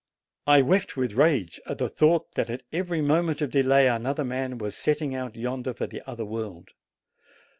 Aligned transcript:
I 0.47 0.63
wept 0.63 0.97
with 0.97 1.13
rage 1.13 1.59
at 1.67 1.77
the 1.77 1.87
thought 1.87 2.31
that 2.31 2.49
at 2.49 2.63
every 2.73 3.01
moment 3.03 3.39
of 3.43 3.51
delay 3.51 3.85
another 3.87 4.23
man 4.23 4.57
was 4.57 4.75
setting 4.75 5.13
out 5.13 5.35
yonder 5.35 5.75
for 5.75 5.85
the 5.85 6.01
other 6.09 6.25
world. 6.25 6.69